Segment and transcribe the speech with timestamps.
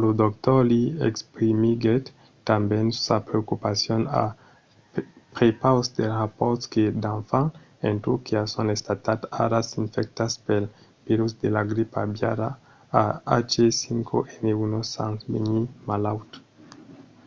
[0.00, 0.58] lo dr.
[0.70, 2.04] lee exprimiguèt
[2.48, 4.24] tanben sa preocupacion a
[5.36, 7.54] prepaus dels rapòrts que d'enfants
[7.88, 10.64] en turquia son estats ara infectats pel
[11.08, 12.50] virus de la gripa aviària
[13.02, 16.36] ah5n1 sens venir malauts